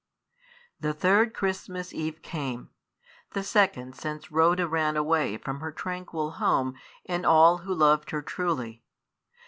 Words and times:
The 0.79 0.95
third 0.95 1.31
Christmas 1.35 1.93
Eve 1.93 2.23
came; 2.23 2.71
the 3.33 3.43
second 3.43 3.93
since 3.95 4.31
Rhoda 4.31 4.67
ran 4.67 4.97
away 4.97 5.37
from 5.37 5.59
her 5.59 5.71
tranquil 5.71 6.31
home 6.31 6.73
and 7.05 7.23
all 7.23 7.59
who 7.59 7.71
loved 7.75 8.09
her 8.09 8.23
truly. 8.23 8.83